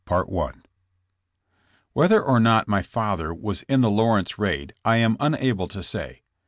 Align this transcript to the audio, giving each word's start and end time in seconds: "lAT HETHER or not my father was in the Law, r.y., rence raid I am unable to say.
"lAT 0.09 0.55
HETHER 1.95 2.23
or 2.23 2.39
not 2.39 2.67
my 2.67 2.81
father 2.81 3.31
was 3.31 3.61
in 3.69 3.81
the 3.81 3.91
Law, 3.91 4.05
r.y., 4.13 4.15
rence 4.23 4.39
raid 4.39 4.73
I 4.83 4.97
am 4.97 5.15
unable 5.19 5.67
to 5.67 5.83
say. 5.83 6.23